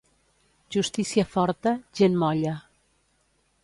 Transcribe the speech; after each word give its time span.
Justícia 0.77 1.27
forta, 1.35 1.75
gent 2.01 2.19
molla. 2.25 2.59